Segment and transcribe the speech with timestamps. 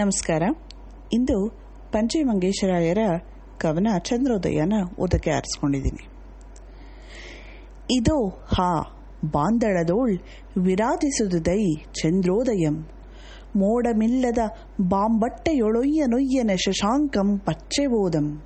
[0.00, 0.42] ನಮಸ್ಕಾರ.
[1.12, 1.50] ಇಂದು
[1.92, 2.98] ಪಂಚಮಂಗೇಶ್ವರಾಯರ
[3.58, 6.08] ಕವನ ಚಂದ್ರೋದಯನ ಓದಕ್ಕೆ ಆರಿಸ್ಕೊಂಡಿದ್ದೀನಿ.
[7.96, 8.80] ಇದೋ ಹಾ
[9.24, 10.18] ಬಾಂದಳದೋಳ್
[10.64, 12.88] ವಿರಾಜಿಸುವುದೈ ಚಂದ್ರೋದಯಂ.
[13.56, 14.38] ಮೋಡಮಿಲ್ಲದ
[14.80, 18.42] ಬಾಂಬಟ್ಟೆಯೊಳೊಯ್ಯ ನೊಯ್ಯನ ಶಶಾಂಕಂ ಪಚ್ಚೆಬೋದಂ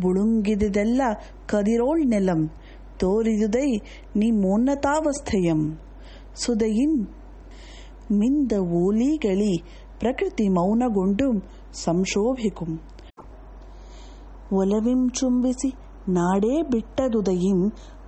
[0.00, 1.02] ಬುಳುಂಗಿದೆಲ್ಲ
[1.46, 2.50] ಕದಿರೋಳ್ ನೆಲಂ,
[2.98, 3.70] ತೋರಿದುದೈ
[4.16, 5.78] ನಿಮ್ಮೋನ್ನತಾವಸ್ಥೆಯಂ.
[6.36, 7.04] ಸುದಯಿಂ,
[8.12, 9.62] ಮಿಂದ ಓಲಿಗಳಿ
[9.99, 11.27] ಪ್ರಕೃತಿ ಮೌನಗೊಂಡು
[11.85, 12.71] ಸಂಶೋಭಿಕುಂ
[14.55, 15.69] ಒಲವಿಂ ಚುಂಬಿಸಿ
[16.09, 17.59] ನಾಡೇ ಬಿಟ್ಟದುದಯಿಂ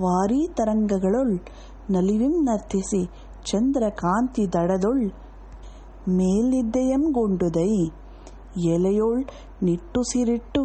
[0.00, 1.34] ವಾರಿ ತರಂಗಗಳೊಳ್
[1.90, 3.00] ನಲಿವಿಂ ನರ್ತಿಸಿ
[3.44, 5.04] ಚಂದ್ರ ಕಾಂತಿ ದಡದೊಳ್
[6.18, 7.72] ಮೇಲಿದ್ದೆಯಂಗೊಂಡುದೈ
[8.68, 9.20] ಎಲೆಯೊಳ್
[9.62, 10.62] ನಿಟ್ಟುಸಿರಿಟ್ಟು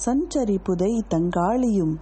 [0.00, 1.92] ಸಂಚರಿಪುದೈ ತಂಗಾಳಿಯುಂ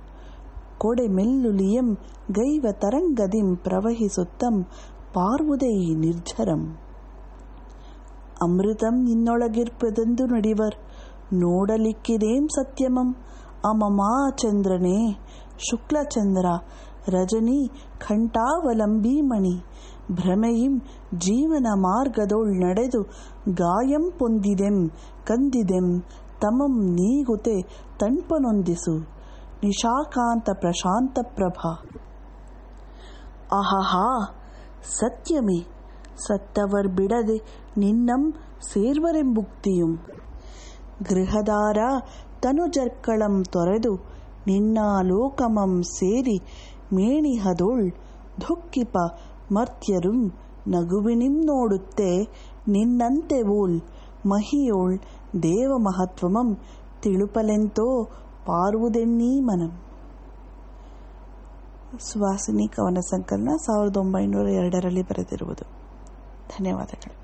[0.78, 1.88] ಕೊಡೆ ಮೆಲ್ಲುಲಿಯಂ
[2.30, 4.56] ಗೈವ ತರಂಗದಿಂ ಪ್ರವಹಿಸುತ್ತಂ
[5.12, 5.77] ಪಾರ್ವುದೈ
[8.44, 10.76] ಅಮೃತಂ ಇನ್ನೊಳಗಿರ್ಪದೆಂದು ನಡಿವರ್.
[11.34, 13.16] ನೋಡಲಿಕ್ಕಿದೇಂ ಸತ್ಯಮಂ?
[13.66, 15.18] ಅಮಮಾ ಚಂದ್ರನೇ
[15.70, 16.46] ಶುಕ್ಲಚಂದ್ರ,
[17.08, 17.71] ರಜನಿ
[18.10, 19.64] ಘಂಟಾವಲಂಬೀಮಣಿ
[20.12, 20.80] ಭ್ರಮೆಯಿಂ
[21.18, 23.04] ಜೀವನ ಮಾರ್ಗದೋಳ್ ನಡೆದು
[23.54, 24.90] ಗಾಯಂ ಪೊಂದಿದೆಂ,
[25.26, 26.02] ಕಂದಿದೆಂ,
[26.41, 27.62] ತಮಂ ನೀಗುತೆ
[27.99, 28.98] ತಣ್ಪನೊಂದಿಸು.
[29.64, 31.71] ನಿಶಾಕಾಂತ ಪ್ರಶಾಂತ ಪ್ರಭಾ.
[33.52, 34.08] ಅಹಹಾ
[34.99, 35.60] ಸತ್ಯಮೇ!
[36.17, 38.33] ಸತ್ತವರ್ ಬಿಡದೆ ನಿನ್ನಂ
[38.73, 39.97] ಸೇರ್ವರೆಂಬುಕ್ತಿಯುಂ.
[41.09, 41.77] ಗೃಹದಾರ
[42.41, 43.95] ತನುಜರ್ಕಳಂ ತೊರೆದು
[44.47, 46.37] ನಿನ್ನಾಲೋಕಮಂ ಸೇರಿ
[46.93, 47.89] ಮೇಣಿಹದೊಳ್
[48.39, 48.97] ಧುಕ್ಕಿಪ
[49.51, 50.31] ಮರ್ತ್ಯರುಂ
[50.67, 52.23] ನಗುವಿನಿಂ ನೋಡುತ್ತೆ
[52.67, 53.81] ನಿನ್ನಂತೆ ಓಲ್
[54.25, 54.99] ಮಹಿಯೋಳ್
[55.43, 56.57] ದೇವ ಮಹತ್ವಮಂ
[57.01, 58.03] ತಿಳುಪಲೆಂತೋ
[58.45, 59.84] ಪಾರ್ವುದೆನ್ನೀ ಮನಂ.
[61.99, 65.82] ಸುವಾಸಿನಿ ಕವನ ಸಂಕಲನ ಸಾವಿರದ ಒಂಬೈನೂರ ಎರಡರಲ್ಲಿ ಬರೆದಿರುವುದು.
[66.50, 67.22] ಧನ್ಯವಾದಗಳು